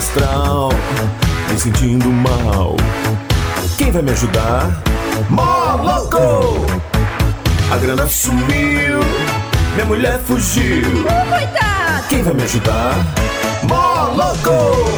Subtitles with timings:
[0.00, 0.70] astral,
[1.50, 2.74] me sentindo mal.
[3.76, 4.82] Quem vai me ajudar?
[5.28, 6.66] Moloco!
[7.70, 9.00] A grana sumiu,
[9.74, 11.04] minha mulher fugiu.
[11.28, 12.08] Coitado!
[12.08, 12.94] Quem vai me ajudar?
[13.64, 14.90] Moloco!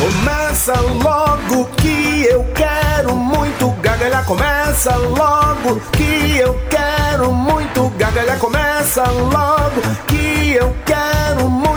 [0.00, 4.24] Começa logo que eu quero muito gargalhar.
[4.24, 8.38] Começa logo que eu quero muito gargalhar.
[8.38, 11.73] Começa logo que eu quero muito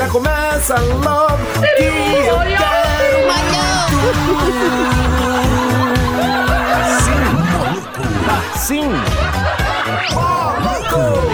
[0.00, 0.10] gargalhar.
[0.10, 3.26] Começa logo que eu quero
[4.26, 4.60] muito.
[8.56, 8.90] Sim!
[10.12, 11.30] Moloco!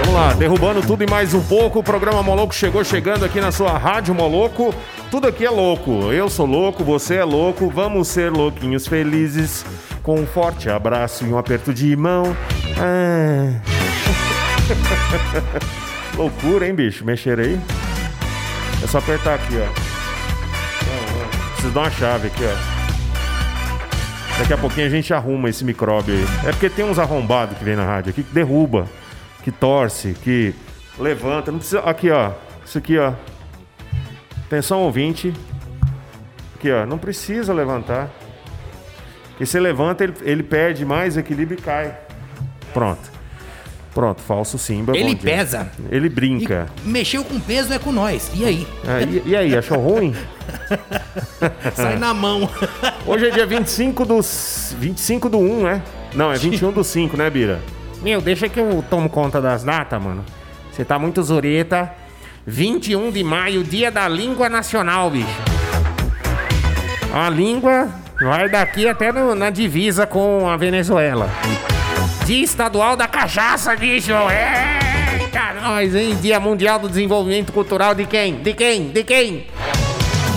[0.00, 1.80] Vamos lá, derrubando tudo e mais um pouco.
[1.80, 4.74] O programa Moloco chegou chegando aqui na sua Rádio Moloco.
[5.10, 6.12] Tudo aqui é louco.
[6.12, 7.70] Eu sou louco, você é louco.
[7.70, 9.64] Vamos ser louquinhos felizes.
[10.02, 12.36] Com um forte abraço e um aperto de mão.
[12.78, 13.83] Ah.
[16.16, 17.04] Loucura, hein, bicho?
[17.04, 17.60] Mexer aí.
[18.82, 19.66] É só apertar aqui, ó.
[21.52, 22.74] Preciso dar uma chave aqui, ó.
[24.38, 26.24] Daqui a pouquinho a gente arruma esse micróbio aí.
[26.48, 28.86] É porque tem uns arrombados que vem na rádio aqui que derruba,
[29.42, 30.54] que torce, que
[30.98, 31.52] levanta.
[31.52, 31.80] Não precisa.
[31.80, 32.32] Aqui, ó.
[32.64, 33.12] Isso aqui, ó.
[34.46, 35.32] Atenção, ouvinte.
[36.56, 36.84] Aqui, ó.
[36.84, 38.10] Não precisa levantar.
[39.30, 41.96] Porque se levanta, ele, ele perde mais equilíbrio e cai.
[42.72, 43.13] Pronto.
[43.94, 44.96] Pronto, falso Simba.
[44.96, 45.70] Ele pesa.
[45.88, 46.66] Ele brinca.
[46.84, 48.28] Mexeu com peso é com nós.
[48.34, 48.66] E aí?
[48.86, 50.12] É, e, e aí, achou ruim?
[51.74, 52.50] Sai na mão.
[53.06, 54.20] Hoje é dia 25 do,
[54.78, 55.82] 25 do 1, né?
[56.12, 57.60] Não, é 21 do 5, né, Bira?
[58.02, 60.24] Meu, deixa que eu tomo conta das datas, mano.
[60.72, 61.90] Você tá muito zureta.
[62.46, 65.26] 21 de maio, dia da língua nacional, bicho.
[67.12, 67.88] A língua
[68.20, 71.30] vai daqui até no- na divisa com a Venezuela.
[72.24, 74.10] Dia estadual da cachaça, bicho.
[74.12, 76.16] Eita, nós, hein?
[76.22, 78.36] Dia mundial do desenvolvimento cultural de quem?
[78.36, 78.88] De quem?
[78.88, 79.46] De quem?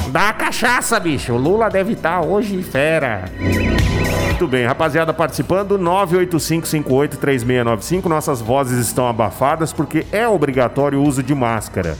[0.10, 1.32] Da cachaça, bicho.
[1.32, 3.32] O Lula deve estar hoje fera.
[3.40, 8.06] Muito bem, rapaziada participando, 985583695.
[8.06, 11.98] Nossas vozes estão abafadas porque é obrigatório o uso de máscara.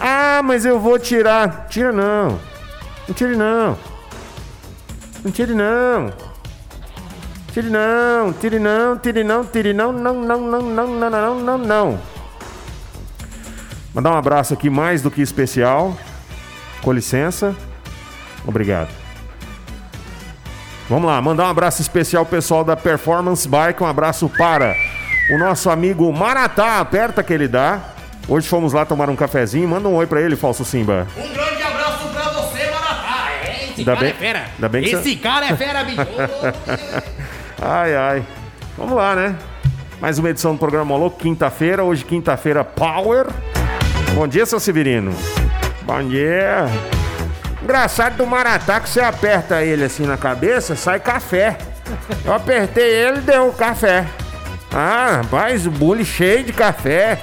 [0.00, 1.66] Ah, mas eu vou tirar.
[1.68, 2.38] Tira não.
[3.06, 3.76] Não tire não.
[5.22, 6.10] Não tire não.
[7.56, 11.56] Tire não, tire não, tire não, tire não, não, não, não, não, não, não, não,
[11.58, 11.98] não.
[13.94, 15.96] Mandar um abraço aqui mais do que especial.
[16.82, 17.56] Com licença.
[18.46, 18.90] Obrigado.
[20.90, 23.82] Vamos lá, mandar um abraço especial ao pessoal da Performance Bike.
[23.82, 24.74] Um abraço para
[25.30, 26.78] o nosso amigo Maratá.
[26.80, 27.80] Aperta que ele dá.
[28.28, 29.66] Hoje fomos lá tomar um cafezinho.
[29.66, 31.06] Manda um oi pra ele, falso Simba.
[31.16, 33.30] Um grande abraço pra você, Maratá.
[33.46, 34.44] É, esse Ainda cara bem- é fera.
[34.56, 35.96] ainda bem que esse você- cara é fera, bicho.
[37.60, 38.24] Ai, ai.
[38.76, 39.36] Vamos lá, né?
[40.00, 41.82] Mais uma edição do programa Moloco, quinta-feira.
[41.82, 43.26] Hoje, quinta-feira, Power.
[44.14, 45.12] Bom dia, seu Severino.
[45.82, 46.66] Bom dia.
[47.62, 51.56] Engraçado do Maratá que você aperta ele assim na cabeça, sai café.
[52.24, 54.06] Eu apertei ele deu café.
[54.72, 57.18] Ah, rapaz, o bule cheio de café.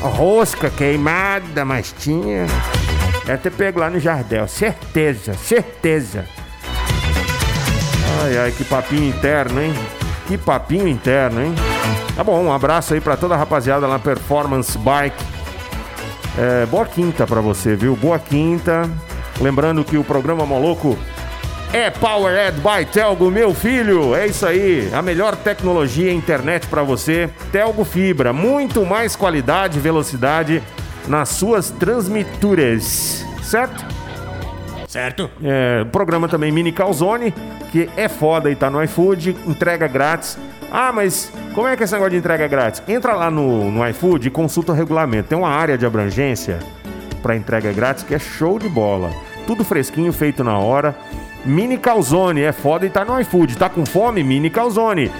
[0.00, 2.46] Rosca queimada, mas tinha.
[3.24, 4.46] Deve ter pego lá no Jardel.
[4.46, 6.24] Certeza, certeza.
[8.22, 9.72] Ai, ai, que papinho interno, hein?
[10.26, 11.54] Que papinho interno, hein?
[12.16, 15.24] Tá bom, um abraço aí pra toda a rapaziada lá Performance Bike.
[16.36, 17.94] É, boa quinta pra você, viu?
[17.96, 18.88] Boa quinta.
[19.40, 20.98] Lembrando que o programa Moloco
[21.72, 24.14] é Powered by Telgo, meu filho.
[24.14, 24.90] É isso aí.
[24.92, 27.30] A melhor tecnologia internet pra você.
[27.52, 28.32] Telgo Fibra.
[28.32, 30.62] Muito mais qualidade e velocidade
[31.06, 33.24] nas suas transmituras.
[33.42, 33.84] Certo?
[34.88, 35.30] Certo?
[35.44, 37.32] É, o programa também Mini Calzone,
[37.70, 40.38] que é foda e tá no iFood, entrega grátis.
[40.72, 42.82] Ah, mas como é que é esse negócio de entrega grátis?
[42.88, 45.28] Entra lá no, no iFood e consulta o regulamento.
[45.28, 46.58] Tem uma área de abrangência
[47.22, 49.10] para entrega grátis que é show de bola.
[49.46, 50.96] Tudo fresquinho, feito na hora.
[51.44, 53.56] Mini Calzone é foda e tá no iFood.
[53.56, 54.22] Tá com fome?
[54.24, 55.10] Mini Calzone.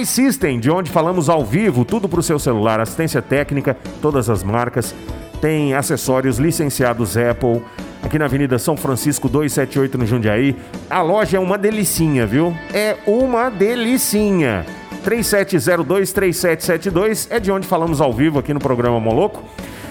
[0.00, 4.94] iSystem, de onde falamos ao vivo, tudo pro seu celular, assistência técnica, todas as marcas.
[5.40, 7.62] Tem acessórios licenciados Apple.
[8.06, 10.54] Aqui na Avenida São Francisco 278 no Jundiaí.
[10.88, 12.56] A loja é uma delicinha, viu?
[12.72, 14.64] É uma delicinha.
[15.04, 19.42] 3702-3772 é de onde falamos ao vivo aqui no programa Moloco.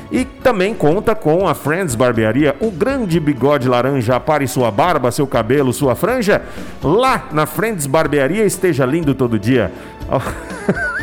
[0.10, 5.28] E também conta com a Friends Barbearia, o grande bigode laranja apare sua barba, seu
[5.28, 6.42] cabelo, sua franja.
[6.82, 9.74] Lá na Friends Barbearia esteja lindo todo dia.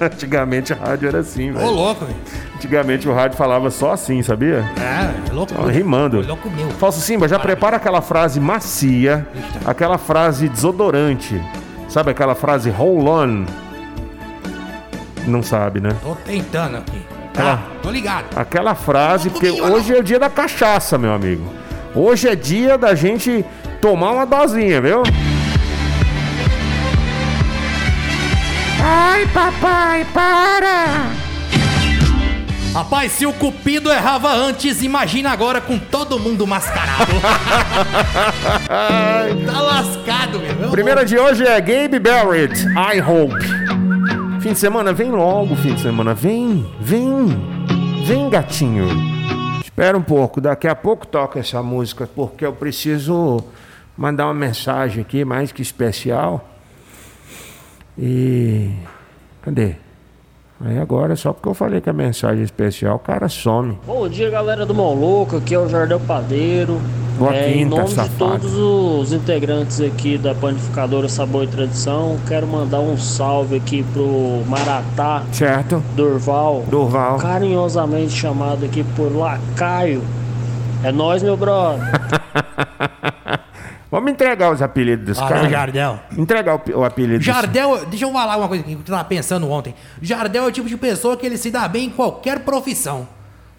[0.00, 1.70] Antigamente a rádio era assim, Ô, velho.
[1.70, 2.16] louco, velho.
[2.54, 4.64] Antigamente o rádio falava só assim, sabia?
[4.78, 5.23] É,
[5.70, 6.20] rimando.
[6.26, 6.70] Louco meu.
[6.70, 9.26] Falso Simba, já prepara aquela frase macia,
[9.64, 11.40] aquela frase desodorante.
[11.88, 13.44] Sabe aquela frase roll on?
[15.26, 15.90] Não sabe, né?
[16.02, 17.02] Tô tentando aqui.
[17.32, 18.26] Aquela, Tá, tô ligado.
[18.36, 19.74] aquela frase, porque comigo, não.
[19.74, 21.44] hoje é o dia da cachaça, meu amigo.
[21.94, 23.44] Hoje é dia da gente
[23.80, 25.02] tomar uma dosinha, viu?
[28.82, 31.23] Ai, papai, para!
[32.74, 37.12] Rapaz, se o Cupido errava antes, imagina agora com todo mundo mascarado.
[39.46, 40.72] tá lascado, meu.
[40.72, 43.46] Primeira de hoje é Gabe Barrett, I Hope.
[44.40, 46.14] Fim de semana, vem logo, fim de semana.
[46.14, 47.28] Vem, vem,
[48.04, 48.88] vem, gatinho.
[49.62, 53.38] Espera um pouco, daqui a pouco toca essa música, porque eu preciso
[53.96, 56.50] mandar uma mensagem aqui mais que especial.
[57.96, 58.72] E.
[59.42, 59.83] Cadê?
[60.66, 63.78] Aí agora, só porque eu falei que a mensagem especial, o cara some.
[63.86, 65.36] Bom dia, galera do Moloco.
[65.36, 66.80] Aqui é o Jardel Padeiro.
[67.18, 68.18] Boa É, em quinta, nome de safado.
[68.18, 74.42] todos os integrantes aqui da Panificadora Sabor e Tradição, quero mandar um salve aqui pro
[74.48, 75.80] Maratá Certo?
[75.94, 77.18] Durval, Durval.
[77.18, 80.02] carinhosamente chamado aqui por Lacaio.
[80.82, 81.78] É nós, meu brother.
[83.94, 85.50] Vamos entregar os apelidos dos Alô, caras.
[85.50, 86.00] Jardel.
[86.18, 89.48] Entregar o, o apelido dos- Jardel, deixa eu falar uma coisa que eu tava pensando
[89.48, 89.72] ontem.
[90.02, 93.06] Jardel é o tipo de pessoa que ele se dá bem em qualquer profissão.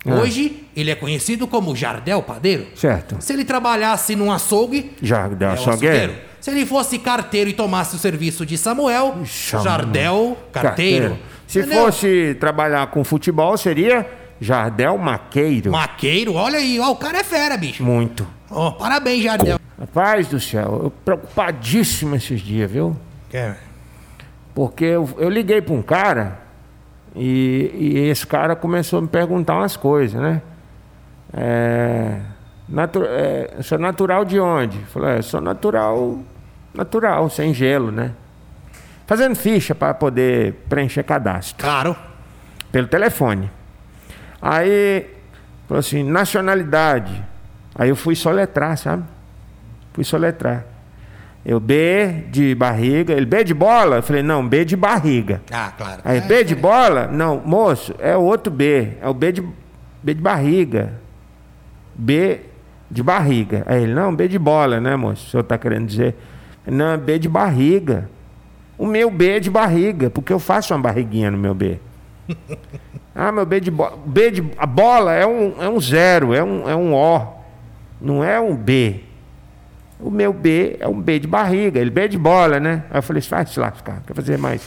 [0.05, 2.67] Hoje, ele é conhecido como Jardel Padeiro.
[2.75, 3.15] Certo.
[3.19, 6.15] Se ele trabalhasse num açougue, Jardel é Açougueiro.
[6.41, 11.17] Se ele fosse carteiro e tomasse o serviço de Samuel, Chama- Jardel Carteiro.
[11.47, 11.85] Se Entendeu?
[11.85, 14.05] fosse trabalhar com futebol, seria
[14.41, 15.71] Jardel Maqueiro.
[15.71, 17.81] Maqueiro, olha aí, ó, o cara é fera, bicho.
[17.83, 18.27] Muito.
[18.51, 19.57] Ó, parabéns, Jardel.
[19.79, 22.95] Rapaz do céu, eu preocupadíssimo esses dias, viu?
[23.33, 23.55] É.
[24.53, 26.39] Porque eu, eu liguei para um cara
[27.13, 30.41] e, e esse cara começou a me perguntar umas coisas, né?
[31.33, 32.19] É,
[32.69, 34.77] natu, é, sou natural de onde?
[34.85, 36.19] Falei, é, sou natural,
[36.73, 38.11] natural, sem gelo, né?
[39.05, 41.61] Fazendo ficha para poder preencher cadastro.
[41.63, 41.95] Claro.
[42.71, 43.51] pelo telefone.
[44.41, 45.05] Aí,
[45.67, 47.23] falou assim, nacionalidade.
[47.73, 49.03] Aí eu fui soletrar, sabe?
[49.95, 50.65] Fui soletrar.
[51.45, 53.97] Eu B de barriga, ele B de bola?
[53.97, 55.41] Eu falei, não, B de barriga.
[55.49, 56.01] Ah, claro.
[56.03, 57.07] Aí, É, B de bola?
[57.07, 58.89] Não, moço, é o outro B.
[59.01, 59.41] É o B de,
[60.03, 60.93] B de barriga.
[61.93, 62.41] B
[62.91, 63.63] de barriga.
[63.67, 65.27] Aí ele, não, B de bola, né, moço?
[65.27, 66.13] O senhor tá querendo dizer?
[66.67, 68.09] Não, B de barriga.
[68.77, 71.79] O meu B é de barriga, porque eu faço uma barriguinha no meu B.
[73.15, 73.97] ah, meu B de bola.
[74.05, 74.51] B de.
[74.57, 77.35] A bola é um, é um zero, é um, é um O.
[78.01, 79.04] Não é um B.
[80.05, 82.83] O meu B é um B de barriga, ele B de bola, né?
[82.91, 84.61] Aí eu falei, vai se lascar, não quer fazer mais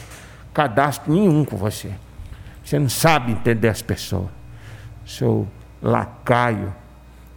[0.53, 1.89] cadastro nenhum com você.
[2.61, 4.27] Você não sabe entender as pessoas.
[5.05, 5.47] Seu
[5.81, 6.73] lacaio.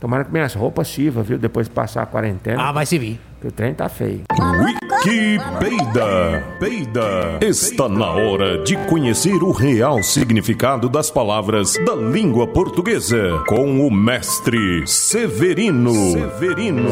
[0.00, 1.38] Tomara que minhas roupas sirvam, viu?
[1.38, 3.20] Depois de passar a quarentena, Ah, vai se vir.
[3.40, 4.22] que o trem tá feio.
[4.32, 6.44] Wiki Peida.
[6.58, 7.38] Peida.
[7.40, 13.90] Está na hora de conhecer o real significado das palavras da língua portuguesa com o
[13.92, 15.92] mestre Severino.
[16.12, 16.90] Severino.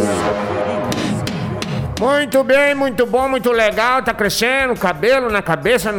[2.00, 4.02] Muito bem, muito bom, muito legal.
[4.02, 5.92] Tá crescendo, cabelo na cabeça.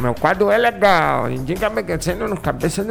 [0.00, 1.30] Meu quadro é legal.
[1.30, 2.84] Indica crescendo na cabeça.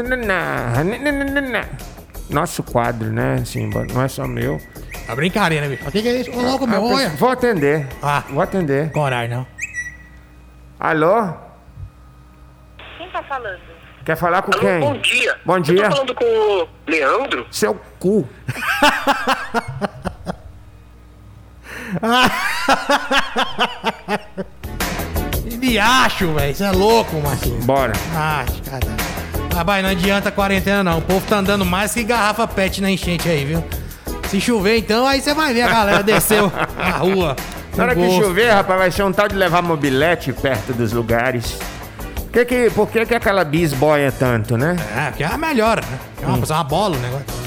[2.29, 4.62] Nosso quadro, né, Sim, Não é só meu.
[5.06, 5.89] A brincadeira, né, bicho?
[5.89, 6.32] O que, que é isso?
[6.32, 7.10] Ô, louco, meu, olha.
[7.10, 7.86] Vou atender.
[8.01, 8.24] Ah.
[8.29, 8.89] Vou atender.
[8.94, 9.46] Coragem, não.
[10.79, 11.34] Alô?
[12.98, 13.60] Quem tá falando?
[14.06, 14.79] Quer falar com Alô, quem?
[14.79, 15.36] Bom dia.
[15.46, 15.75] Bom dia.
[15.75, 17.48] Eu tô falando com o Leandro?
[17.51, 18.27] Seu cu.
[25.59, 26.53] Me acho, velho.
[26.55, 27.59] Você é louco, Marcinho.
[27.63, 27.93] Bora.
[28.13, 28.85] Ah, cara.
[29.55, 31.00] Rapaz, não adianta a quarentena, não.
[31.00, 33.63] O povo tá andando mais que garrafa pet na enchente aí, viu?
[34.29, 37.35] Se chover, então, aí você vai ver a galera desceu na rua.
[37.75, 38.24] Na hora com que gosto.
[38.24, 41.57] chover, rapaz, vai ser um tal de levar mobilete perto dos lugares.
[42.15, 44.75] Por que que, por que, que aquela bis boia tanto, né?
[44.95, 46.00] É, porque é a melhor, né?
[46.21, 47.45] É uma, uma bola o negócio.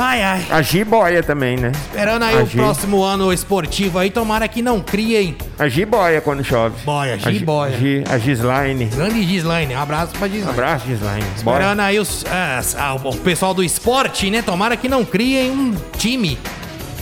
[0.00, 0.46] Ai, ai.
[0.50, 1.70] A Gi boia também, né?
[1.90, 2.56] Esperando aí A o Gi.
[2.56, 5.36] próximo ano esportivo aí, tomara que não criem.
[5.58, 6.74] A Gi boia quando chove.
[6.84, 8.86] Boia, Gi A Gi- a Gislaine.
[8.86, 10.50] Grande Gislaine, um abraço pra Gislaine.
[10.50, 11.24] Abraço, Gislaine.
[11.36, 14.40] Esperando aí os, ah, o pessoal do esporte, né?
[14.42, 16.38] Tomara que não criem um time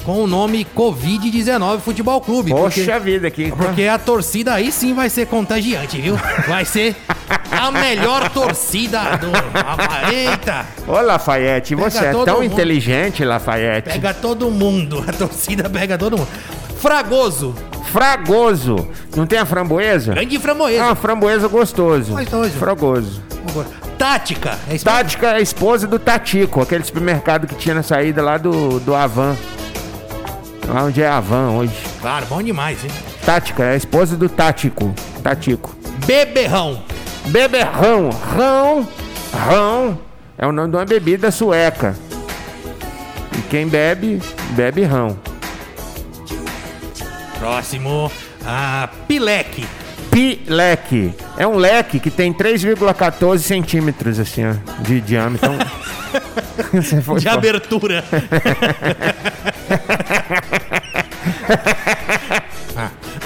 [0.04, 2.50] com o nome Covid-19 Futebol Clube.
[2.50, 3.52] Poxa porque, vida aqui.
[3.54, 6.16] porque a torcida aí sim vai ser contagiante, viu?
[6.48, 6.96] Vai ser
[7.60, 9.28] a melhor torcida do.
[10.12, 10.66] Eita!
[10.86, 12.44] Ô, Lafayette, Pega você é tão mundo.
[12.44, 13.90] inteligente, Lafayette.
[13.90, 15.04] Pega todo mundo.
[15.08, 16.28] A torcida pega todo mundo.
[16.80, 17.54] Fragoso.
[17.92, 18.88] Fragoso.
[19.16, 20.12] Não tem a framboesa?
[20.12, 20.84] Grande É framboesa.
[20.84, 22.12] uma framboesa gostoso.
[22.12, 22.50] Gostoso.
[22.50, 23.22] Fragoso.
[23.98, 24.58] Tática.
[24.70, 28.78] É Tática é a esposa do Tatico, aquele supermercado que tinha na saída lá do,
[28.80, 29.36] do Avan.
[30.68, 31.74] Lá onde é Avan hoje.
[32.00, 32.90] Claro, bom demais, hein?
[33.24, 34.94] Tática é a esposa do Tático.
[35.22, 35.74] Tatico.
[36.06, 36.82] Beberrão.
[37.28, 38.10] Beberrão.
[38.10, 38.88] Rão.
[39.32, 39.98] Rão
[40.36, 41.96] é o nome de uma bebida sueca.
[43.36, 44.20] E quem bebe,
[44.50, 45.18] bebe rão.
[47.38, 48.10] Próximo.
[48.46, 49.66] Ah, pileque.
[50.10, 51.14] Pileque.
[51.36, 55.52] É um leque que tem 3,14 centímetros, assim, ó, de diâmetro.
[56.72, 58.04] Então, De abertura.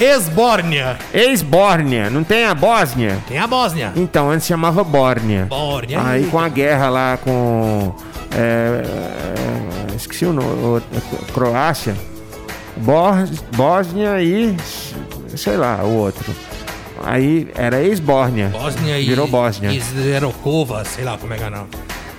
[0.03, 0.97] Esbórnia.
[1.15, 2.11] Ex-Bórnia.
[2.11, 3.19] Não tem a Bósnia?
[3.29, 3.93] Tem a Bósnia.
[3.95, 5.47] Então, antes chamava Bórnia.
[5.49, 6.01] Bórnia.
[6.05, 7.95] Aí com a guerra lá com.
[8.35, 8.83] é,
[9.93, 10.83] é, esqueci o nome.
[11.33, 11.95] Croácia.
[12.77, 14.57] Bós- Bósnia e.
[15.37, 16.35] sei lá, o outro.
[17.05, 18.49] Aí era ex-Bórnia.
[18.49, 19.07] Bósnia e.
[19.07, 19.71] Virou Bósnia.
[19.81, 21.67] Zerokova, sei lá como é que é não.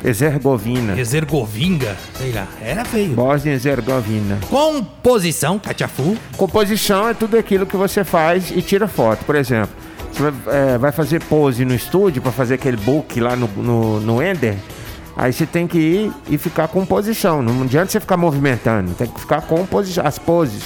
[0.03, 0.99] Exergovina.
[0.99, 2.47] Exergovinga, sei lá.
[2.61, 3.13] Era feio.
[3.13, 4.37] Bósnia e Herzegovina.
[4.49, 6.17] Composição, Catiafu.
[6.35, 9.23] Composição é tudo aquilo que você faz e tira foto.
[9.23, 9.73] Por exemplo,
[10.11, 13.99] você vai, é, vai fazer pose no estúdio para fazer aquele book lá no, no,
[14.01, 14.57] no Ender.
[15.15, 17.41] Aí você tem que ir e ficar com posição.
[17.41, 20.63] Não adianta você ficar movimentando, tem que ficar com posi as poses.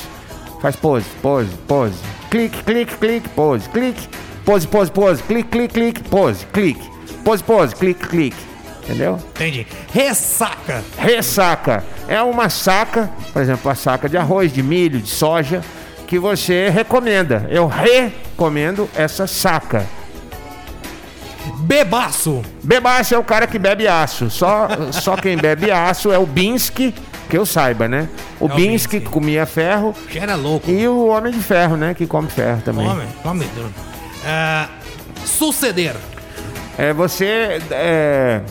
[0.62, 1.96] Faz pose, pose, pose.
[2.32, 4.10] Clique, clique, clique, pose, clique.
[4.44, 5.22] Pose, pose, pose.
[5.24, 6.89] Clique, clique, clique, pose, clique.
[7.24, 8.47] Pose, pose, clique, clique.
[8.88, 9.20] Entendeu?
[9.36, 9.67] Entendi.
[9.94, 10.82] Ressaca.
[10.98, 15.62] Ressaca é uma saca, por exemplo, a saca de arroz, de milho, de soja,
[16.08, 17.46] que você recomenda.
[17.50, 19.86] Eu recomendo essa saca.
[21.60, 22.41] Bebaço.
[22.63, 24.29] Bebaço é o cara que bebe aço.
[24.29, 26.94] Só, só quem bebe aço é o Binsky,
[27.29, 28.08] que eu saiba, né?
[28.39, 30.70] O É Binsky que comia ferro Já era louco.
[30.72, 31.94] e o Homem de Ferro, né?
[31.94, 32.88] Que come ferro também.
[32.88, 33.50] Homem, homem.
[34.25, 34.70] Ah,
[35.25, 35.94] suceder.
[36.77, 37.60] É você.
[37.72, 38.41] É,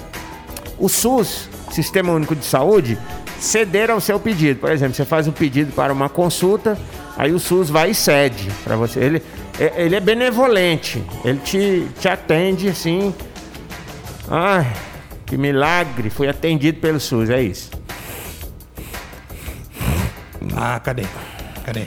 [0.79, 2.99] o SUS, Sistema Único de Saúde,
[3.41, 4.61] ceder ao seu pedido.
[4.61, 6.79] Por exemplo, você faz um pedido para uma consulta,
[7.17, 9.01] aí o SUS vai e cede para você.
[9.01, 9.23] Ele,
[9.59, 13.15] é- ele é benevolente, ele te, te atende assim.
[14.31, 14.67] Ai,
[15.25, 17.71] que milagre, fui atendido pelo SUS, é isso.
[20.57, 21.05] Ah, cadê?
[21.65, 21.83] Cadê?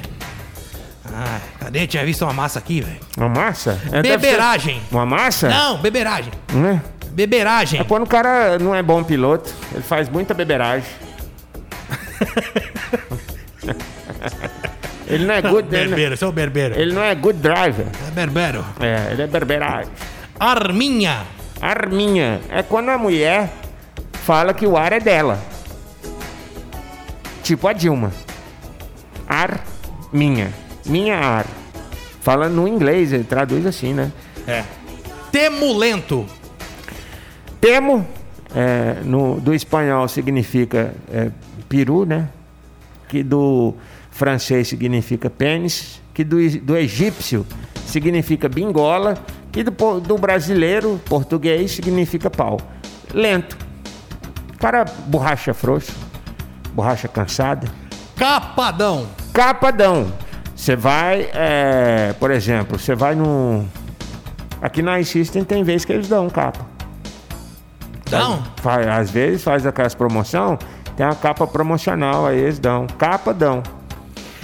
[1.11, 1.87] Ah, cadê?
[1.87, 2.99] Tinha visto uma massa aqui, velho.
[3.17, 3.79] Uma massa?
[3.91, 4.81] É, deve ser- Beberagem.
[4.91, 5.49] Uma massa?
[5.49, 6.31] Não, beberagem.
[6.53, 6.81] Né?
[7.19, 7.81] Beberagem.
[7.81, 10.89] É quando o cara não é bom piloto, ele faz muita beberagem.
[15.05, 16.79] ele não é good, não- Berbeiro, seu berbeiro.
[16.79, 17.87] ele não é good driver.
[18.07, 18.63] É berbero.
[18.79, 19.91] É, ele é berberagem.
[20.39, 21.23] Arminha.
[21.61, 23.49] Arminha é quando a mulher
[24.23, 25.37] fala que o ar é dela.
[27.43, 28.13] Tipo a Dilma.
[29.27, 29.59] Ar
[30.13, 30.53] minha.
[30.85, 31.45] Minha ar.
[32.21, 34.09] Fala no inglês, ele traduz assim, né?
[34.47, 34.63] É.
[35.33, 36.25] Temulento.
[37.61, 38.07] Temo,
[38.55, 41.29] é, no, do espanhol significa é,
[41.67, 42.29] peru, né?
[43.07, 43.75] Que do
[44.11, 46.01] francês significa pênis.
[46.13, 47.45] Que do, do egípcio
[47.85, 49.17] significa bingola.
[49.51, 52.59] Que do, do brasileiro, português, significa pau.
[53.13, 53.57] Lento.
[54.59, 55.93] Para borracha frouxa,
[56.73, 57.67] borracha cansada.
[58.15, 59.07] Capadão.
[59.33, 60.11] Capadão.
[60.53, 63.65] Você vai, é, por exemplo, você vai no.
[64.61, 66.68] Aqui na iSystem tem vez que eles dão capa.
[68.17, 68.43] Não.
[68.61, 70.57] Faz, às vezes faz aquelas promoção,
[70.95, 72.87] tem uma capa promocional, aí eles dão.
[72.97, 73.63] Capa dão.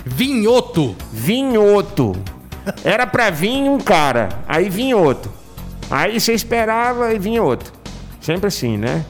[0.05, 0.95] Vinhoto.
[1.11, 2.15] Vinhoto.
[2.83, 5.31] Era pra vir um cara, aí vinha outro.
[5.89, 7.71] Aí você esperava e vinha outro.
[8.19, 9.05] Sempre assim, né?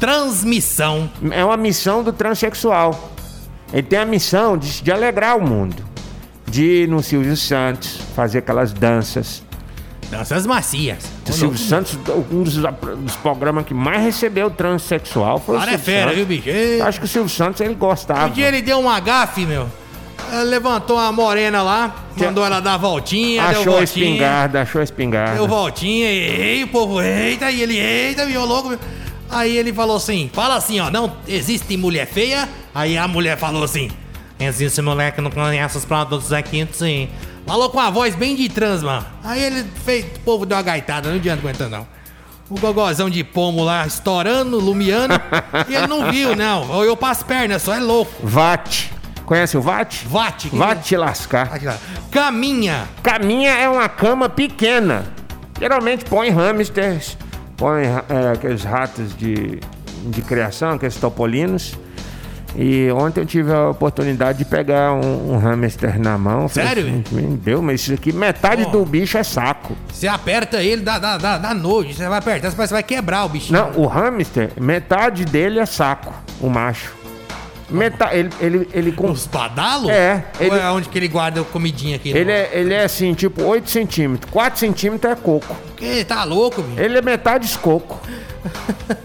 [0.00, 1.10] Transmissão.
[1.30, 3.10] É uma missão do transexual.
[3.72, 5.84] Ele tem a missão de, de alegrar o mundo.
[6.46, 9.42] De ir no Silvio Santos, fazer aquelas danças.
[10.10, 11.04] Danças macias.
[11.28, 11.98] O Silvio Santos,
[12.30, 16.16] um dos, dos programas que mais recebeu transexual foi o Cara é Silvio fera, Santos.
[16.16, 16.48] viu, bicho?
[16.48, 18.26] Ei, Acho que o Silvio Santos ele gostava.
[18.26, 19.68] Um dia ele deu um gafe, meu.
[20.46, 24.06] Levantou uma morena lá, mandou ela dar voltinha, deu Achou a voltinha.
[24.06, 25.34] espingarda, achou a espingarda.
[25.34, 28.70] Deu voltinha, e ei, o povo, eita, e ele, eita, viu louco.
[28.70, 28.78] meu.
[29.30, 32.48] Aí ele falou assim, fala assim, ó, não existe mulher feia.
[32.74, 33.90] Aí a mulher falou assim,
[34.38, 37.08] existe mulher que não conhece os produtos aqui, sim.
[37.46, 39.04] Falou com a voz bem de trans, mano.
[39.22, 41.86] Aí ele fez, o povo deu uma gaitada, não adianta aguentar não.
[42.48, 45.14] O gogozão de pomo lá, estourando, lumiando,
[45.68, 46.70] e ele não viu, não.
[46.70, 48.12] Olhou pras pernas, só é louco.
[48.26, 48.90] VAT.
[49.26, 50.04] Conhece o VAT?
[50.06, 50.50] Vate.
[50.50, 51.50] que- VAT te lascar.
[51.66, 52.10] Ó.
[52.10, 52.86] Caminha.
[53.02, 55.06] Caminha é uma cama pequena.
[55.58, 57.16] Geralmente põe hamsters,
[57.56, 59.60] põe é, aqueles ratos de,
[60.06, 61.74] de criação, aqueles topolinos.
[62.56, 66.48] E ontem eu tive a oportunidade de pegar um, um hamster na mão.
[66.48, 68.70] Falei Sério, assim, Meu Deus, mas isso aqui, metade Ó.
[68.70, 69.76] do bicho é saco.
[69.92, 71.92] Você aperta ele, dá, dá, dá, dá nojo.
[71.92, 73.58] Você vai apertar, você vai quebrar o bichinho.
[73.58, 76.94] Não, o hamster, metade dele é saco, o macho.
[77.68, 79.88] Meta, ele, ele, ele, com- Os badalos?
[79.88, 82.10] É, Ou ele- é onde que ele guarda a comidinha aqui?
[82.10, 84.30] ele, é, ele é assim, tipo 8 centímetros.
[84.30, 85.56] 4 centímetros é coco.
[85.76, 86.78] Que tá louco, bicho?
[86.80, 87.98] Ele é metade coco.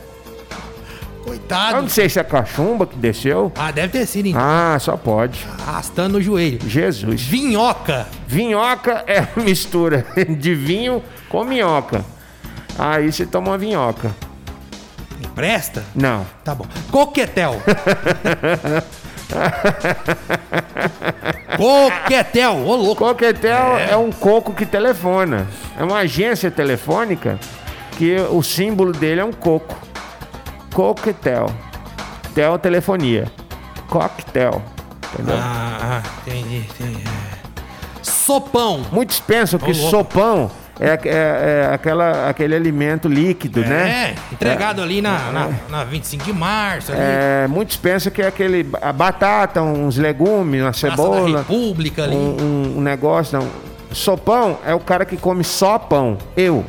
[1.49, 1.81] Eu Coitado.
[1.81, 3.51] não sei se é cachumba que desceu.
[3.57, 4.39] Ah, deve ter sido, então.
[4.39, 5.47] Ah, só pode.
[5.67, 6.59] Arrastando o joelho.
[6.69, 7.23] Jesus.
[7.23, 8.07] Vinhoca.
[8.27, 10.05] Vinhoca é a mistura
[10.37, 12.05] de vinho com minhoca.
[12.77, 14.11] Aí você toma uma vinhoca.
[15.33, 15.83] Presta?
[15.95, 16.23] Não.
[16.43, 16.65] Tá bom.
[16.91, 17.55] Coquetel.
[21.57, 22.57] Coquetel.
[22.57, 23.05] Ô, louco.
[23.05, 23.97] Coquetel é.
[23.97, 25.47] um coco que telefona.
[25.77, 27.39] É uma agência telefônica
[27.97, 29.88] que o símbolo dele é um coco.
[30.73, 31.49] Coquetel.
[32.33, 33.25] Tel telefonia.
[33.89, 34.61] Coquetel.
[35.13, 35.35] Entendeu?
[35.37, 37.03] Ah, ah, entendi, entendi.
[38.03, 38.81] Sopão.
[38.91, 39.89] Muitos pensam que louco.
[39.89, 41.09] sopão é, é-
[41.69, 44.11] é aquela, aquele alimento líquido, né?
[44.11, 47.01] É, entregado ali na, na, na 25 de março, ali.
[47.01, 52.15] É, muitos pensam que é aquele a batata, uns legumes, uma cebola, República ali.
[52.15, 53.39] um, um- um negócio.
[53.39, 53.47] Não.
[53.91, 56.17] Sopão é o cara que come só pão.
[56.37, 56.63] Eu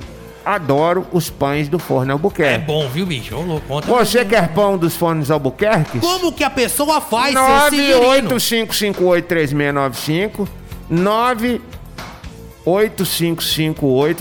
[0.45, 2.65] adoro os pães do Forno É Albuquerque.
[2.67, 3.35] bom, viu, bicho?
[3.37, 3.73] Ô, louco.
[3.75, 6.01] Ontem Você quer pão dos Fornos Albuquerque?
[6.01, 8.31] Como que a pessoa faz, seu Severino?
[8.31, 10.49] 985583695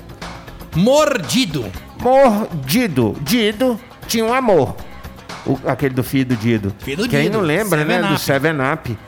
[0.75, 1.70] Mordido.
[2.00, 3.14] Mordido.
[3.20, 4.75] Dido tinha um amor.
[5.44, 6.75] O- aquele do filho do Dido.
[6.78, 7.95] Filho do Quem Dido, não lembra, né?
[7.95, 8.23] Seven Do Up.
[8.23, 8.99] Seven Up.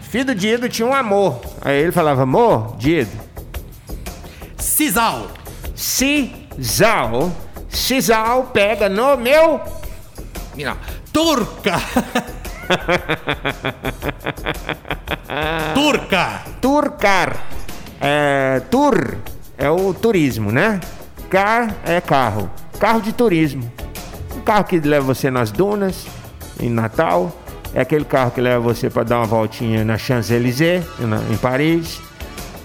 [0.00, 1.38] Filho do Dido tinha um amor.
[1.60, 3.10] Aí ele falava, amor, Dido.
[4.56, 5.28] Sisal.
[5.74, 7.30] Cisal.
[7.68, 9.60] Cisal pega no meu.
[10.54, 10.76] Mira.
[11.12, 11.80] Turca.
[15.74, 16.42] Turca.
[16.60, 17.36] Turcar.
[18.00, 19.16] É, tour
[19.56, 20.80] é o turismo, né?
[21.28, 22.50] Car é carro.
[22.78, 23.70] Carro de turismo.
[24.36, 26.06] Um carro que leva você nas dunas,
[26.60, 27.32] em Natal.
[27.74, 30.84] É aquele carro que leva você para dar uma voltinha na Champs-Élysées,
[31.30, 32.00] em Paris.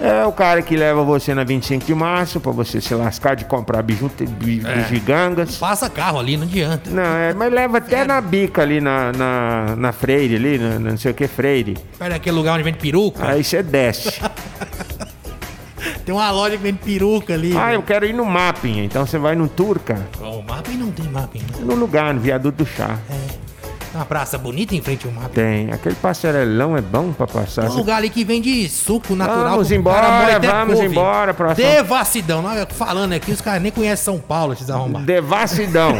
[0.05, 3.45] É o cara que leva você na 25 de março para você se lascar de
[3.45, 5.55] comprar biju, bi- bugigangas.
[5.55, 6.89] Passa carro ali, não adianta.
[6.89, 10.97] Não, é, mas leva até na bica ali, na, na, na Freire ali, na, não
[10.97, 11.77] sei o que, Freire.
[11.97, 13.25] Perto daquele lugar onde vende peruca.
[13.25, 14.19] Aí você desce.
[16.05, 17.55] Tem uma loja que vende peruca ali.
[17.55, 17.75] Ah, velho.
[17.75, 18.83] eu quero ir no mapping.
[18.83, 21.45] Então você vai no Turca, O mapping não tem mapping, né?
[21.61, 22.97] no lugar, no viaduto do chá.
[23.93, 25.35] Uma praça bonita em frente ao mapping.
[25.35, 25.71] Tem.
[25.71, 27.63] Aquele passarelão é bom pra passar.
[27.63, 29.51] Tem um lugar ali que vende suco natural.
[29.51, 30.87] Vamos embora, vamos couve.
[30.87, 31.67] embora, próximo.
[31.67, 32.53] Devassidão.
[32.53, 35.05] Eu falando aqui, os caras nem conhecem São Paulo, esses arrombados.
[35.05, 35.93] Devassidão.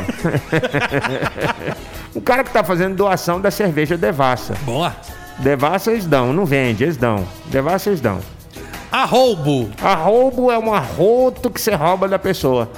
[2.15, 4.55] o cara que tá fazendo doação da cerveja Devassa.
[4.63, 4.95] Boa.
[5.37, 7.27] Devassa eles dão, não vende, eles dão.
[7.45, 8.19] Devassa eles dão.
[8.91, 9.69] Arroubo.
[9.81, 12.69] Arroubo é um arroto que você rouba da pessoa.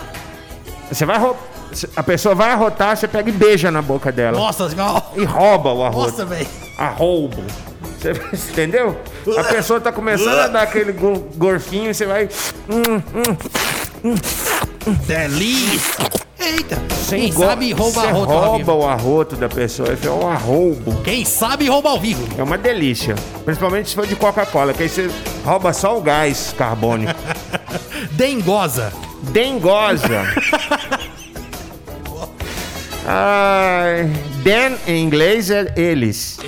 [0.92, 1.55] Você vai roubar.
[1.96, 4.38] A pessoa vai arrotar, você pega e beija na boca dela.
[4.38, 6.10] Nossa, ó, E rouba o arroto.
[6.12, 6.48] nossa, velho.
[6.78, 7.44] arroubo.
[8.00, 8.12] Você
[8.52, 8.98] entendeu?
[9.38, 12.30] A pessoa tá começando a dar aquele go- gorfinho, você vai.
[12.70, 13.02] Hum,
[15.08, 16.06] Delícia.
[16.40, 16.78] Eita.
[17.10, 21.02] Quem go- sabe rouba você arroto rouba o arroto da pessoa, é um arroubo.
[21.02, 22.28] Quem sabe rouba ao vivo.
[22.38, 23.16] É uma delícia.
[23.44, 25.10] Principalmente se for de Coca-Cola, que aí você
[25.44, 27.14] rouba só o gás carbônico.
[28.12, 28.94] Dengosa.
[29.24, 30.22] Dengosa.
[34.44, 36.40] Den em inglês é eles.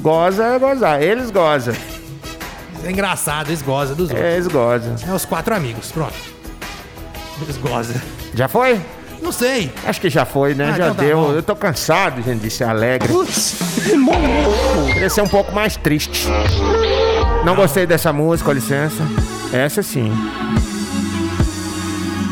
[0.00, 1.02] Goza é gozar.
[1.02, 1.74] Eles gozam.
[2.84, 4.24] É engraçado, eles gozam dos outros.
[4.26, 4.94] É, eles gozam.
[5.08, 6.14] É os quatro amigos, pronto.
[7.42, 7.96] Eles gozam.
[8.34, 8.80] Já foi?
[9.22, 9.72] Não sei.
[9.84, 10.66] Acho que já foi, né?
[10.72, 11.18] Ah, já então tá deu.
[11.18, 11.32] bom.
[11.32, 13.08] Eu tô cansado, gente, de ser alegre.
[14.92, 16.28] Queria ser um pouco mais triste.
[17.44, 19.02] Não gostei dessa música, com licença.
[19.52, 20.12] Essa sim.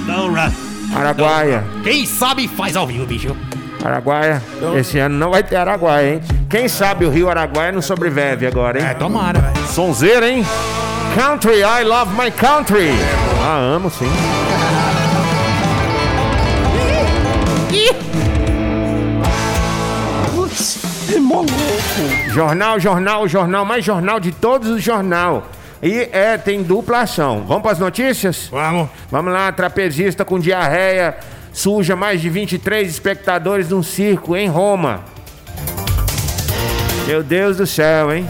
[0.07, 0.64] Não.
[0.95, 1.65] Araguaia.
[1.83, 3.37] Quem sabe faz ao vivo, bicho.
[3.85, 4.43] Araguaia.
[4.77, 6.21] Esse ano não vai ter Araguaia, hein?
[6.49, 8.87] Quem sabe o Rio Araguaia não sobrevive agora, hein?
[8.87, 9.67] É, tomara, velho.
[9.67, 10.45] Sonzeira, hein?
[11.15, 12.91] Country, I love my country.
[13.43, 14.11] Ah, amo sim.
[22.33, 25.45] Jornal, jornal, jornal, mais jornal de todos os jornal.
[25.85, 27.45] E é, tem dupla ação.
[27.47, 28.49] Vamos para as notícias?
[28.51, 28.89] Vamos.
[29.11, 31.15] Vamos lá, trapezista com diarreia
[31.53, 35.05] suja mais de 23 espectadores num circo em Roma.
[37.07, 38.27] Meu Deus do céu, hein?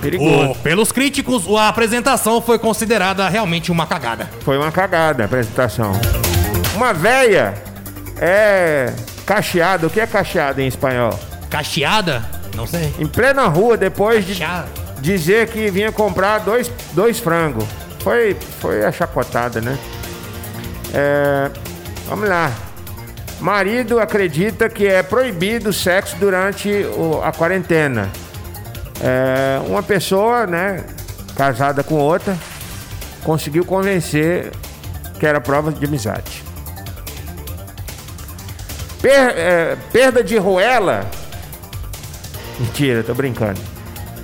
[0.00, 0.52] Perigoso.
[0.52, 4.28] O- pelos críticos, a apresentação foi considerada realmente uma cagada.
[4.40, 5.92] Foi uma cagada a apresentação.
[6.74, 7.54] Uma véia
[8.18, 8.92] é
[9.26, 9.86] cacheada.
[9.86, 11.18] O que é cacheada em espanhol?
[11.50, 12.24] Cacheada?
[12.56, 12.92] Não sei.
[12.98, 14.83] Em plena rua, depois de Cacheada.
[15.04, 17.64] Dizer que vinha comprar dois, dois frangos.
[18.02, 19.78] Foi, foi achacotada, né?
[20.94, 21.50] É,
[22.08, 22.50] vamos lá.
[23.40, 28.08] Marido acredita que é proibido o sexo durante o- a quarentena.
[29.02, 30.84] É, uma pessoa, né,
[31.36, 32.34] casada com outra,
[33.22, 34.52] conseguiu convencer
[35.20, 36.42] que era prova de amizade.
[39.02, 41.04] Per- é, perda de roela.
[42.58, 43.60] Mentira, tô brincando.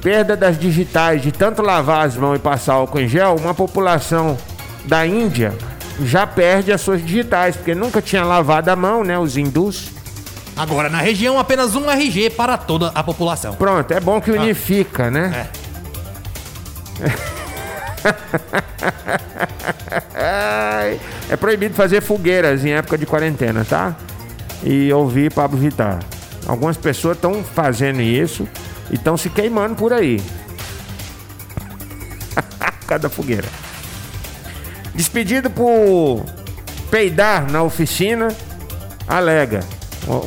[0.02, 4.36] Perda das digitais de tanto lavar as mãos e passar álcool em gel, uma população
[4.84, 5.52] da Índia
[6.02, 9.18] já perde as suas digitais, porque nunca tinha lavado a mão, né?
[9.18, 9.90] Os hindus.
[10.56, 13.54] Agora, na região, apenas um RG para toda a população.
[13.54, 15.48] Pronto, é bom que unifica, né?
[20.14, 23.94] Ai, É proibido fazer fogueiras em época de quarentena, tá?
[24.64, 26.00] E ouvir Pablo Vittar.
[26.46, 28.48] Algumas pessoas estão fazendo isso
[28.90, 30.20] e estão se queimando por aí.
[32.86, 33.48] Cada fogueira.
[34.94, 36.24] Despedido por
[36.90, 38.28] peidar na oficina,
[39.06, 39.60] alega.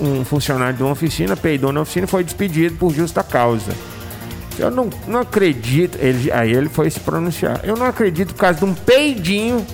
[0.02, 3.73] Um funcionário de uma oficina peidou na oficina e foi despedido por justa causa.
[4.58, 5.97] Eu não, não acredito.
[5.99, 7.60] Ele, aí ele foi se pronunciar.
[7.63, 9.65] Eu não acredito por causa de um peidinho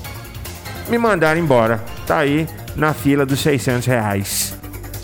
[0.90, 1.84] me mandaram embora.
[2.08, 4.59] Tá aí na fila dos 600 reais.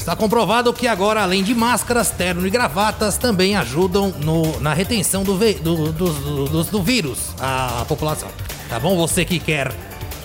[0.06, 5.24] Está comprovado que agora, além de máscaras, terno e gravatas, também ajudam no- na retenção
[5.24, 8.30] do, do- do- do vírus à população.
[8.70, 8.96] Tá bom?
[8.98, 9.72] Você que quer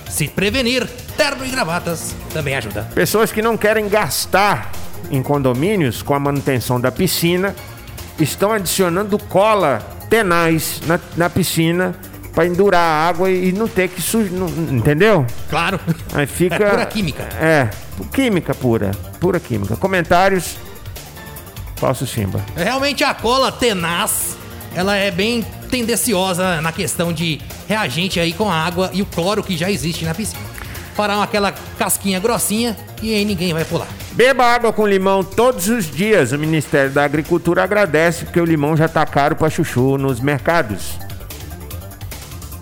[0.06, 2.90] se prevenir, terno e gravatas também ajuda.
[2.94, 4.70] Pessoas que não querem gastar
[5.10, 7.56] em condomínios com a manutenção da piscina
[8.18, 9.78] estão adicionando cola
[10.10, 11.94] tenaz na, na piscina
[12.34, 14.32] para endurar a água e não ter que sujar.
[14.70, 15.26] Entendeu?
[15.48, 15.80] Claro.
[16.14, 16.54] Aí fica.
[16.54, 17.22] É pura química.
[17.40, 17.68] É,
[18.12, 18.92] química pura.
[19.20, 19.76] Pura química.
[19.76, 20.56] Comentários.
[21.76, 22.44] Falso Simba.
[22.54, 24.36] Realmente a cola tenaz,
[24.74, 29.42] ela é bem tendenciosa na questão de reagente aí com a água e o cloro
[29.42, 30.42] que já existe na piscina.
[30.94, 33.88] Fará aquela casquinha grossinha e aí ninguém vai pular.
[34.12, 36.32] Beba água com limão todos os dias.
[36.32, 40.98] O Ministério da Agricultura agradece porque o limão já tá caro para chuchu nos mercados.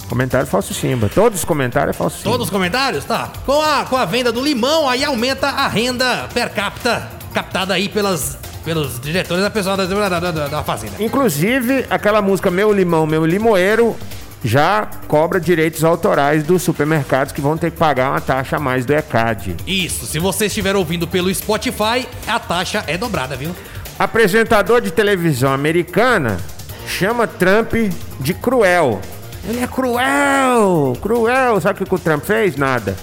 [0.08, 1.10] Comentário falso Simba.
[1.14, 2.30] Todos os comentários é falso Simba.
[2.30, 3.04] Todos os comentários?
[3.04, 3.30] Tá.
[3.44, 7.88] Com a, com a venda do limão, aí aumenta a renda per capita captada aí
[7.88, 10.94] pelas, pelos diretores da pessoal da, da, da, da fazenda.
[10.98, 13.96] Inclusive, aquela música Meu Limão, Meu Limoeiro
[14.42, 18.86] já cobra direitos autorais dos supermercados que vão ter que pagar uma taxa a mais
[18.86, 19.56] do ECAD.
[19.66, 23.54] Isso, se você estiver ouvindo pelo Spotify, a taxa é dobrada, viu?
[23.98, 26.38] Apresentador de televisão americana
[26.86, 27.74] chama Trump
[28.20, 29.00] de cruel.
[29.48, 31.61] Ele é cruel, cruel.
[31.61, 32.56] Sabe o que o Trump fez?
[32.56, 32.94] Nada.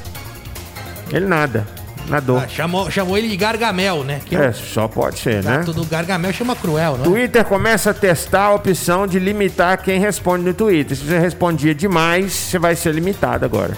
[1.12, 1.66] Ele nada.
[2.08, 2.38] Nadou.
[2.38, 4.22] Ah, chamou, chamou ele de Gargamel, né?
[4.24, 5.64] Que é É, só pode ser, né?
[5.66, 7.08] do Gargamel chama Cruel, não é?
[7.08, 10.96] Twitter começa a testar a opção de limitar quem responde no Twitter.
[10.96, 13.76] Se você respondia demais, você vai ser limitado agora.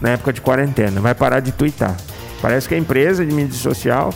[0.00, 1.00] Na época de quarentena.
[1.02, 1.94] Vai parar de twittar.
[2.40, 4.12] Parece que a empresa de mídia social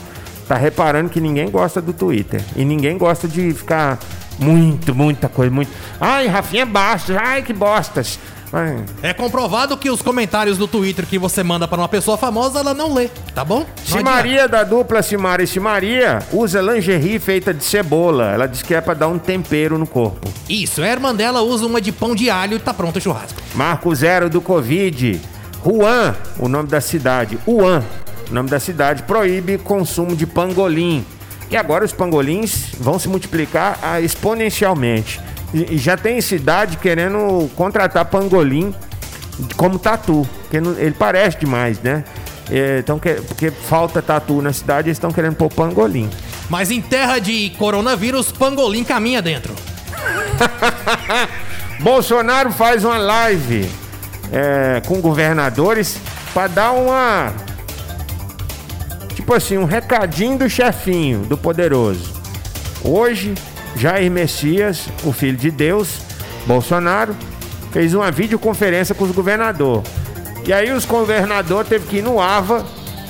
[0.49, 2.41] tá reparando que ninguém gosta do Twitter.
[2.57, 3.99] E ninguém gosta de ficar
[4.41, 5.71] muito, muita coisa, muito.
[6.01, 8.19] Ai, Rafinha Bastos, ai, que bostas.
[8.53, 12.59] Ai, É comprovado que os comentários do Twitter que você manda pra uma pessoa famosa,
[12.59, 13.61] ela não lê, tá bom?
[13.61, 13.99] Não.
[13.99, 18.33] Simaria da dupla Simara e Simaria usa lingerie feita de cebola.
[18.33, 20.29] Ela diz que é pra dar um tempero no corpo.
[20.49, 23.41] Isso, a irmã dela usa uma de pão de alho e tá pronto o churrasco.
[23.55, 25.21] Marco Zero do Covid.
[25.65, 27.39] Juan, o nome da cidade.
[27.47, 27.85] Wuhan,
[28.31, 31.05] o nome da cidade, proíbe consumo de pangolim.
[31.51, 35.21] E agora os pangolins vão se multiplicar ah, exponencialmente.
[35.53, 38.73] E, já tem cidade querendo contratar pangolim
[39.57, 40.29] como tatu.
[40.43, 42.05] Porque ele parece demais, né?
[42.79, 46.09] Então, que- porque falta tatu na cidade, eles estão querendo pôr pangolim.
[46.49, 49.55] Mas em terra de coronavírus, pangolim caminha dentro.
[51.81, 53.69] Bolsonaro faz uma live
[54.33, 55.99] é, com governadores
[56.35, 57.33] para dar uma.
[59.31, 62.11] Tipo assim, um recadinho do chefinho, do poderoso.
[62.83, 63.33] Hoje,
[63.77, 66.01] Jair Messias, o filho de Deus,
[66.49, 67.15] Bolsonaro,
[67.71, 69.89] fez uma videoconferência com os governadores.
[70.45, 72.67] E aí os governadores teve que ir no AVA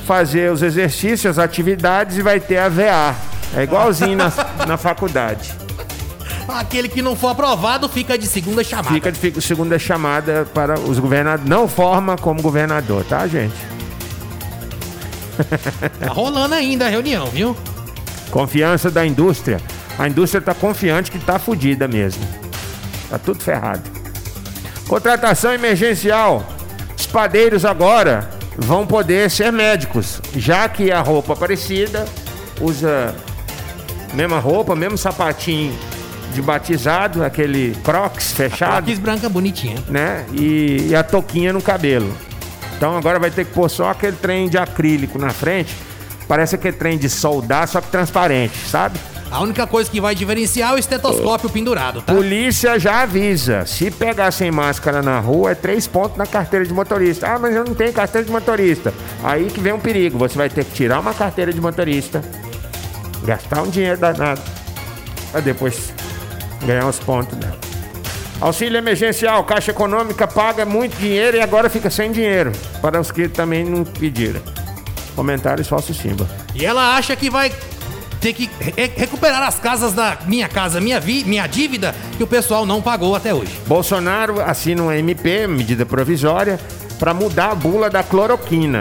[0.07, 3.17] fazer os exercícios, as atividades e vai ter a VA.
[3.57, 4.31] É igualzinho na,
[4.69, 5.55] na faculdade.
[6.47, 8.93] Aquele que não for aprovado fica de segunda chamada.
[8.93, 11.49] Fica de segunda chamada para os governadores.
[11.49, 13.80] Não forma como governador, tá, gente?
[15.99, 17.57] Tá rolando ainda a reunião, viu?
[18.31, 19.61] Confiança da indústria.
[19.99, 22.23] A indústria tá confiante que tá fodida mesmo.
[23.09, 23.83] Tá tudo ferrado.
[24.89, 26.45] Contratação emergencial.
[26.97, 32.05] Os padeiros agora vão poder ser médicos, já que a roupa parecida
[32.61, 33.15] usa
[34.15, 35.77] mesma roupa, mesmo sapatinho
[36.35, 39.77] de batizado, aquele crocs fechado, Croquis branca bonitinha.
[39.89, 40.25] né?
[40.33, 42.13] E, e a touquinha no cabelo.
[42.81, 45.77] Então agora vai ter que pôr só aquele trem de acrílico na frente.
[46.27, 48.99] Parece aquele trem de soldar, só que transparente, sabe?
[49.31, 52.15] A única coisa que vai diferenciar é o estetoscópio pendurado, tá?
[52.15, 53.67] Polícia já avisa.
[53.67, 57.35] Se pegar sem máscara na rua, é três pontos na carteira de motorista.
[57.35, 58.95] Ah, mas eu não tenho carteira de motorista.
[59.23, 60.17] Aí que vem um perigo.
[60.17, 62.23] Você vai ter que tirar uma carteira de motorista,
[63.25, 64.41] gastar um dinheiro danado,
[65.31, 65.93] pra depois
[66.65, 67.70] ganhar os pontos dela.
[68.41, 72.53] Auxílio emergencial, Caixa Econômica paga muito dinheiro e agora fica sem dinheiro.
[72.81, 74.41] Para os que também não pediram.
[75.15, 76.27] Comentários falso Simba.
[76.55, 77.53] E ela acha que vai
[78.21, 82.27] ter que re- recuperar as casas da Minha Casa Minha, vi, minha Dívida que o
[82.27, 83.53] pessoal não pagou até hoje.
[83.67, 86.59] Bolsonaro assina um MP, medida provisória,
[86.99, 88.81] para mudar a bula da cloroquina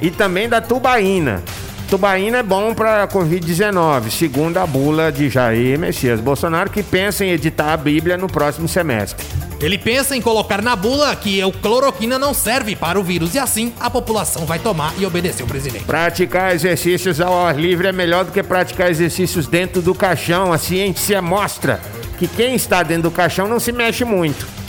[0.00, 1.42] e também da tubaína.
[1.90, 7.30] Tubaína é bom para Covid-19, segundo a bula de Jair Messias Bolsonaro, que pensa em
[7.30, 9.26] editar a Bíblia no próximo semestre.
[9.60, 13.40] Ele pensa em colocar na bula que o cloroquina não serve para o vírus e
[13.40, 15.84] assim a população vai tomar e obedecer o presidente.
[15.84, 20.52] Praticar exercícios ao ar livre é melhor do que praticar exercícios dentro do caixão.
[20.52, 21.80] A ciência mostra
[22.20, 24.59] que quem está dentro do caixão não se mexe muito.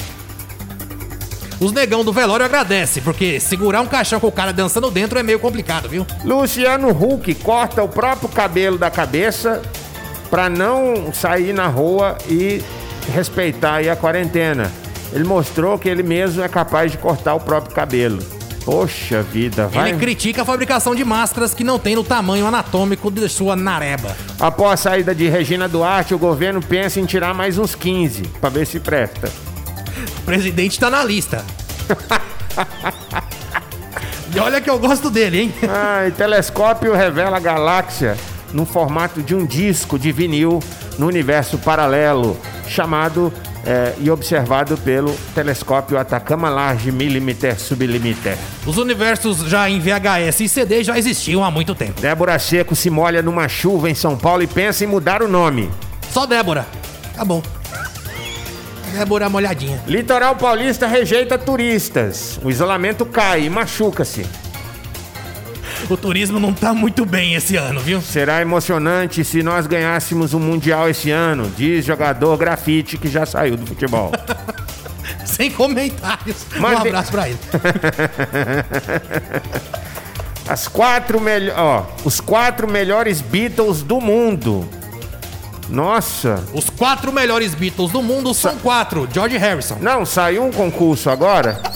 [1.61, 5.21] Os negão do velório agradecem, porque segurar um caixão com o cara dançando dentro é
[5.21, 6.07] meio complicado, viu?
[6.25, 9.61] Luciano Huck corta o próprio cabelo da cabeça
[10.31, 12.63] para não sair na rua e
[13.13, 14.71] respeitar aí a quarentena.
[15.13, 18.17] Ele mostrou que ele mesmo é capaz de cortar o próprio cabelo.
[18.65, 19.89] Poxa vida, vai.
[19.89, 24.17] Ele critica a fabricação de máscaras que não tem no tamanho anatômico de sua nareba.
[24.39, 28.49] Após a saída de Regina Duarte, o governo pensa em tirar mais uns 15 para
[28.49, 29.50] ver se presta.
[30.19, 31.43] O presidente tá na lista.
[34.33, 35.53] e olha que eu gosto dele, hein?
[35.69, 38.17] Ah, e telescópio revela a galáxia
[38.53, 40.59] no formato de um disco de vinil
[40.97, 42.37] no universo paralelo,
[42.67, 43.31] chamado
[43.65, 48.37] eh, e observado pelo telescópio Atacama Large Millimeter Sublimiter.
[48.65, 52.01] Os universos já em VHS e CD já existiam há muito tempo.
[52.01, 55.69] Débora Seco se molha numa chuva em São Paulo e pensa em mudar o nome.
[56.11, 56.65] Só Débora.
[57.13, 57.43] Acabou.
[58.91, 59.81] Débora molhadinha.
[59.87, 62.39] Litoral Paulista rejeita turistas.
[62.43, 64.25] O isolamento cai e machuca-se.
[65.89, 68.01] O turismo não tá muito bem esse ano, viu?
[68.01, 73.55] Será emocionante se nós ganhássemos o Mundial esse ano, diz jogador grafite que já saiu
[73.57, 74.11] do futebol.
[75.25, 76.45] Sem comentários.
[76.57, 77.37] Mas um de- abraço pra ele.
[80.47, 84.67] As quatro melhor, ó, os quatro melhores Beatles do mundo.
[85.69, 89.07] Nossa, Os quatro melhores Beatles do mundo são quatro.
[89.11, 89.77] George Harrison.
[89.79, 91.61] não saiu um concurso agora?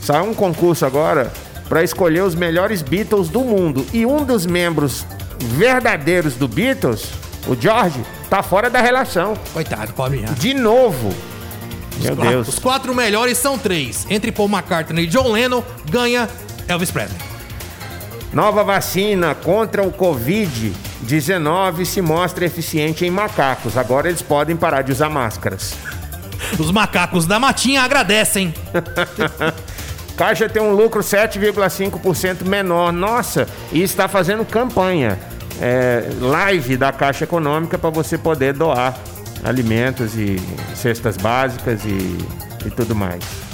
[0.00, 1.30] Saiu um concurso agora
[1.68, 5.04] para escolher os melhores Beatles do mundo e um dos membros
[5.38, 7.04] verdadeiros do Beatles,
[7.46, 9.34] o George, tá fora da relação.
[9.52, 10.32] Coitado, já.
[10.32, 11.14] De novo.
[12.00, 12.48] Meu Os qua- Deus.
[12.48, 14.06] Os quatro melhores são três.
[14.08, 16.26] Entre Paul McCartney e John Lennon, ganha
[16.66, 17.18] Elvis Presley.
[18.32, 19.92] Nova vacina contra o
[21.04, 23.76] Covid-19 se mostra eficiente em macacos.
[23.76, 25.74] Agora eles podem parar de usar máscaras.
[26.58, 28.54] Os macacos da matinha agradecem.
[30.16, 32.92] Caixa tem um lucro 7,5% menor.
[32.92, 35.18] Nossa, e está fazendo campanha.
[35.60, 38.96] é, live da Caixa Econômica para você poder doar
[39.44, 40.36] alimentos e
[40.74, 42.18] cestas básicas e,
[42.66, 43.47] e tudo mais.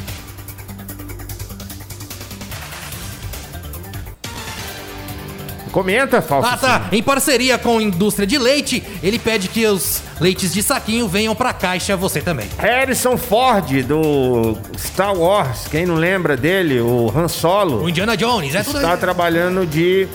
[5.74, 6.48] Comenta, Falso.
[6.48, 6.88] Ah, tá.
[6.92, 11.34] Em parceria com a indústria de leite, ele pede que os leites de saquinho venham
[11.34, 12.46] pra caixa você também.
[12.56, 18.54] Harrison Ford, do Star Wars, quem não lembra dele, o Han O Solo, Indiana Jones,
[18.54, 18.98] é tudo está aí.
[19.00, 20.06] trabalhando de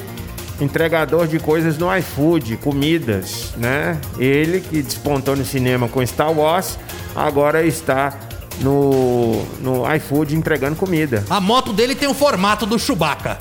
[0.61, 3.99] entregador de coisas no iFood, comidas, né?
[4.17, 6.79] Ele que despontou no cinema com Star Wars,
[7.13, 8.17] agora está
[8.61, 11.25] no, no iFood entregando comida.
[11.29, 13.37] A moto dele tem o formato do Chewbacca.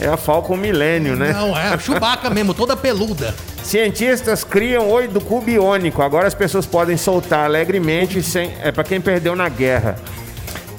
[0.00, 1.32] É a Falcon Millennium, né?
[1.32, 3.34] Não, é o Chewbacca mesmo, toda peluda.
[3.62, 6.00] Cientistas criam oi do cu biônico.
[6.00, 8.54] Agora as pessoas podem soltar alegremente sem.
[8.62, 9.96] É para quem perdeu na guerra.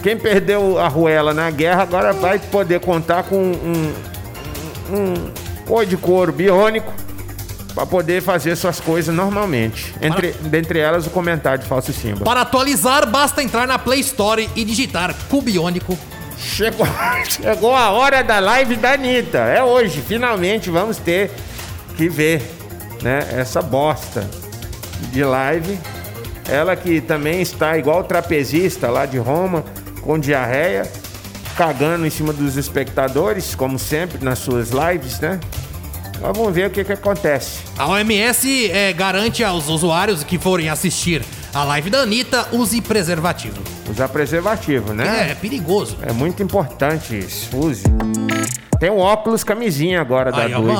[0.02, 3.94] Quem perdeu a ruela na guerra agora vai poder contar com um,
[4.90, 5.32] um, um
[5.70, 6.92] oi de couro biônico
[7.76, 9.94] para poder fazer suas coisas normalmente.
[10.02, 12.26] Entre, dentre elas o comentário de falso símbolo.
[12.26, 15.98] Para atualizar, basta entrar na Play Store e digitar Cubiônico.
[16.42, 16.88] Chegou,
[17.30, 19.38] chegou a hora da live da Anitta.
[19.38, 21.30] É hoje, finalmente vamos ter
[21.96, 22.42] que ver
[23.04, 24.28] né, essa bosta
[25.12, 25.80] de live.
[26.50, 29.64] Ela que também está igual o trapezista lá de Roma,
[30.02, 30.92] com diarreia,
[31.56, 35.40] cagando em cima dos espectadores, como sempre, nas suas lives, né?
[36.20, 37.60] Mas vamos ver o que, que acontece.
[37.78, 43.62] A OMS é, garante aos usuários que forem assistir a live da Anitta, use preservativo.
[43.90, 45.28] Usar preservativo, né?
[45.28, 45.98] É, é perigoso.
[46.02, 47.56] É muito importante isso.
[47.58, 47.84] Use.
[48.80, 50.74] Tem um óculos camisinha agora da Aí, Dui.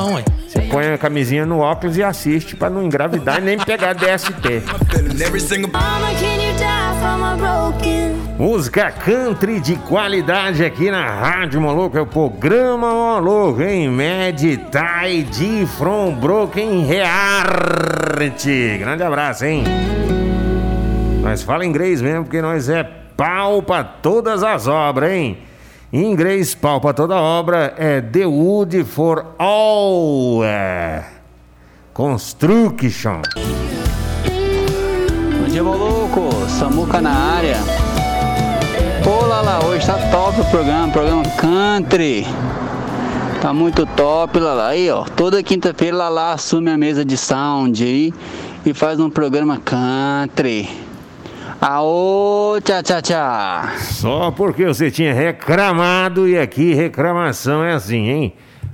[0.48, 4.62] Você põe a camisinha no óculos e assiste pra não engravidar e nem pegar DST.
[8.36, 11.96] Música country de qualidade aqui na Rádio Maluco.
[11.96, 13.88] É o programa Maluco, hein?
[13.88, 18.44] Meditate from Broken Heart.
[18.80, 19.64] Grande abraço, hein?
[21.22, 22.82] Nós fala inglês mesmo, porque nós é
[23.16, 25.38] pau pra todas as obras, hein?
[25.92, 30.42] Em inglês, pau pra toda obra é The Wood for All.
[30.44, 31.04] é,
[31.94, 33.22] Construction.
[35.38, 36.28] Bom dia, maluco.
[36.48, 37.58] Samuca na área.
[39.04, 42.26] Pô, Lala, hoje tá top o programa, programa Country.
[43.40, 44.68] Tá muito top, Lala.
[44.68, 48.12] Aí, ó, toda quinta-feira Lala assume a mesa de sound aí
[48.66, 50.68] e faz um programa Country.
[51.64, 53.62] Aô, tchau, tchau, tchau.
[53.78, 58.32] Só porque você tinha reclamado e aqui reclamação é assim, hein?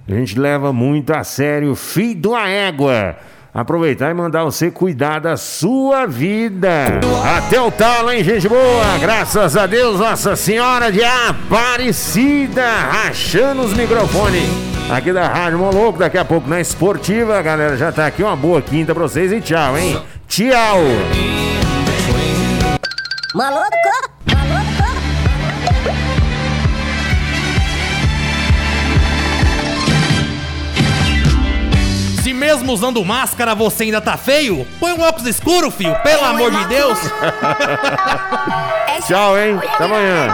[0.09, 3.17] A gente leva muito a sério, filho da égua.
[3.53, 6.99] Aproveitar e mandar você cuidar da sua vida.
[7.37, 8.97] Até o talo, hein, gente boa?
[8.99, 14.49] Graças a Deus, Nossa Senhora de Aparecida, rachando os microfones.
[14.91, 17.77] Aqui da Rádio Moloco, daqui a pouco na Esportiva, galera.
[17.77, 20.01] Já tá aqui uma boa quinta pra vocês e tchau, hein?
[20.27, 21.38] Tchau!
[23.35, 23.69] Maluco?
[32.23, 36.51] Se mesmo usando máscara você ainda tá feio, põe um óculos escuro, filho, pelo amor
[36.51, 36.99] de Deus.
[39.07, 39.61] Tchau, hein?
[39.75, 40.29] Até amanhã.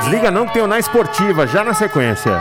[0.00, 2.40] Desliga não que tem o na esportiva já na sequência.